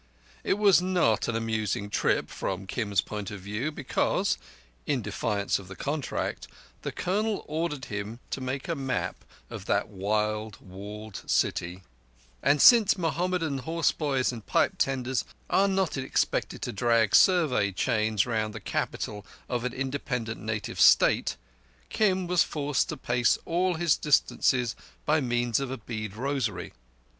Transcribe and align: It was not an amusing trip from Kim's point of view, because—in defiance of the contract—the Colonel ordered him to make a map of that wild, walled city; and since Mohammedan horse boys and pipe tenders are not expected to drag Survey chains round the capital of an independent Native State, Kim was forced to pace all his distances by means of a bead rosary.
It 0.43 0.55
was 0.57 0.81
not 0.81 1.27
an 1.27 1.35
amusing 1.35 1.87
trip 1.91 2.31
from 2.31 2.65
Kim's 2.65 3.01
point 3.01 3.29
of 3.29 3.41
view, 3.41 3.71
because—in 3.71 5.03
defiance 5.03 5.59
of 5.59 5.67
the 5.67 5.75
contract—the 5.75 6.91
Colonel 6.93 7.45
ordered 7.47 7.85
him 7.85 8.19
to 8.31 8.41
make 8.41 8.67
a 8.67 8.73
map 8.73 9.23
of 9.51 9.65
that 9.65 9.89
wild, 9.89 10.57
walled 10.59 11.21
city; 11.27 11.83
and 12.41 12.59
since 12.59 12.97
Mohammedan 12.97 13.59
horse 13.59 13.91
boys 13.91 14.31
and 14.31 14.43
pipe 14.43 14.79
tenders 14.79 15.23
are 15.51 15.67
not 15.67 15.95
expected 15.97 16.63
to 16.63 16.73
drag 16.73 17.13
Survey 17.13 17.71
chains 17.71 18.25
round 18.25 18.55
the 18.55 18.59
capital 18.59 19.23
of 19.47 19.63
an 19.65 19.71
independent 19.73 20.41
Native 20.41 20.79
State, 20.81 21.37
Kim 21.89 22.25
was 22.25 22.41
forced 22.41 22.89
to 22.89 22.97
pace 22.97 23.37
all 23.45 23.75
his 23.75 23.97
distances 23.97 24.75
by 25.05 25.21
means 25.21 25.59
of 25.59 25.69
a 25.69 25.77
bead 25.77 26.15
rosary. 26.15 26.73